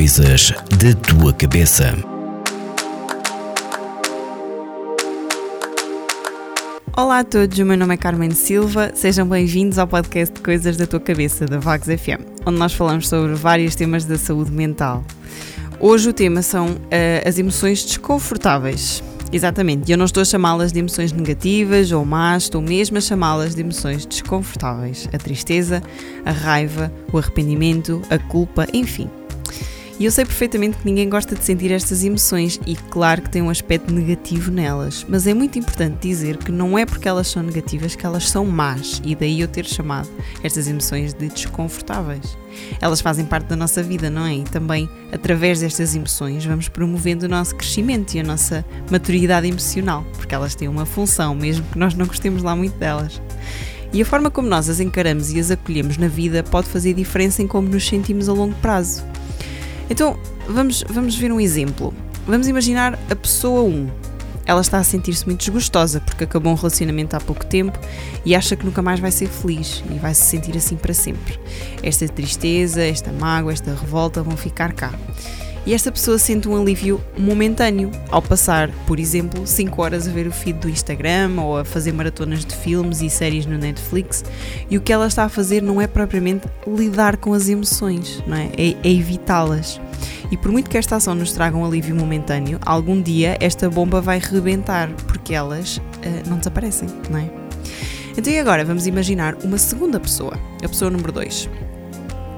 [0.00, 1.94] Coisas da tua cabeça.
[6.96, 10.86] Olá a todos, o meu nome é Carmen Silva, sejam bem-vindos ao podcast Coisas da
[10.86, 15.04] Tua Cabeça da Vagos FM, onde nós falamos sobre vários temas da saúde mental.
[15.78, 19.02] Hoje o tema são uh, as emoções desconfortáveis.
[19.30, 23.54] Exatamente, eu não estou a chamá-las de emoções negativas ou más, estou mesmo a chamá-las
[23.54, 25.06] de emoções desconfortáveis.
[25.12, 25.82] A tristeza,
[26.24, 29.10] a raiva, o arrependimento, a culpa, enfim.
[30.00, 33.42] E eu sei perfeitamente que ninguém gosta de sentir estas emoções e claro que tem
[33.42, 37.42] um aspecto negativo nelas, mas é muito importante dizer que não é porque elas são
[37.42, 40.08] negativas que elas são más e daí eu ter chamado
[40.42, 42.34] estas emoções de desconfortáveis.
[42.80, 44.36] Elas fazem parte da nossa vida, não é?
[44.36, 50.06] E também através destas emoções vamos promovendo o nosso crescimento e a nossa maturidade emocional,
[50.16, 53.20] porque elas têm uma função, mesmo que nós não gostemos lá muito delas.
[53.92, 57.42] E a forma como nós as encaramos e as acolhemos na vida pode fazer diferença
[57.42, 59.04] em como nos sentimos a longo prazo.
[59.90, 60.16] Então,
[60.48, 61.92] vamos, vamos ver um exemplo.
[62.26, 63.90] Vamos imaginar a pessoa 1.
[64.46, 67.78] Ela está a sentir-se muito desgostosa porque acabou um relacionamento há pouco tempo
[68.24, 71.38] e acha que nunca mais vai ser feliz e vai se sentir assim para sempre.
[71.82, 74.92] Esta tristeza, esta mágoa, esta revolta vão ficar cá
[75.66, 80.26] e esta pessoa sente um alívio momentâneo ao passar, por exemplo, 5 horas a ver
[80.26, 84.24] o feed do Instagram ou a fazer maratonas de filmes e séries no Netflix.
[84.70, 88.36] E o que ela está a fazer não é propriamente lidar com as emoções, não
[88.36, 88.46] é?
[88.56, 89.80] É, é evitá-las.
[90.30, 94.00] E por muito que esta ação nos traga um alívio momentâneo, algum dia esta bomba
[94.00, 97.30] vai rebentar porque elas uh, não desaparecem, não é?
[98.16, 101.69] Então e agora vamos imaginar uma segunda pessoa, a pessoa número 2.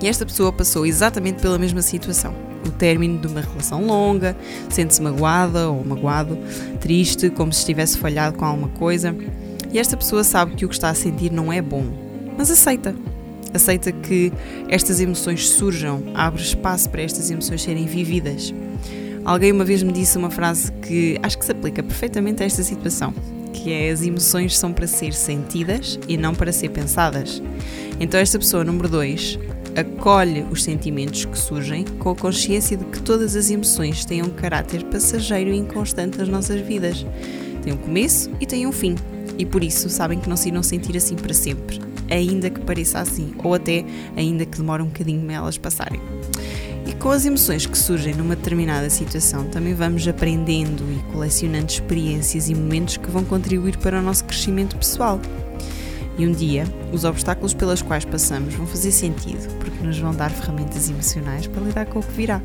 [0.00, 2.34] E esta pessoa passou exatamente pela mesma situação
[2.66, 4.36] o término de uma relação longa,
[4.68, 6.38] sente-se magoada ou magoado,
[6.80, 9.14] triste, como se estivesse falhado com alguma coisa.
[9.72, 11.84] E esta pessoa sabe que o que está a sentir não é bom,
[12.36, 12.94] mas aceita.
[13.54, 14.32] Aceita que
[14.68, 18.52] estas emoções surjam, abre espaço para estas emoções serem vividas.
[19.24, 22.62] Alguém uma vez me disse uma frase que acho que se aplica perfeitamente a esta
[22.62, 23.12] situação,
[23.52, 27.42] que é as emoções são para ser sentidas e não para ser pensadas.
[27.98, 29.38] Então esta pessoa número 2
[29.76, 34.30] acolhe os sentimentos que surgem com a consciência de que todas as emoções têm um
[34.30, 37.04] caráter passageiro e inconstante nas nossas vidas.
[37.62, 38.94] Tem um começo e tem um fim.
[39.38, 41.78] E por isso sabem que não se irão sentir assim para sempre,
[42.10, 43.84] ainda que pareça assim, ou até
[44.16, 46.00] ainda que demore um bocadinho elas passarem.
[46.86, 52.48] E com as emoções que surgem numa determinada situação, também vamos aprendendo e colecionando experiências
[52.48, 55.20] e momentos que vão contribuir para o nosso crescimento pessoal.
[56.18, 60.30] E um dia, os obstáculos pelos quais passamos vão fazer sentido, porque nos vão dar
[60.30, 62.40] ferramentas emocionais para lidar com o que virá.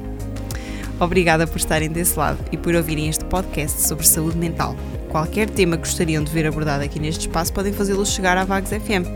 [1.00, 4.76] Obrigada por estarem desse lado e por ouvirem este podcast sobre saúde mental.
[5.10, 8.70] Qualquer tema que gostariam de ver abordado aqui neste espaço podem fazê-lo chegar à Vagos
[8.70, 9.08] FM,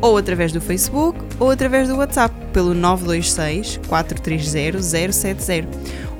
[0.00, 4.82] ou através do Facebook ou através do WhatsApp pelo 926 430
[5.12, 5.68] 070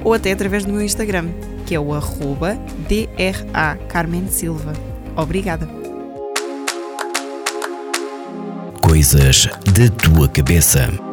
[0.05, 1.29] ou até através do meu Instagram,
[1.67, 1.89] que é o
[2.89, 4.73] DRA Carmen Silva.
[5.17, 5.88] Obrigada!
[8.89, 11.08] Coisas da tua cabeça.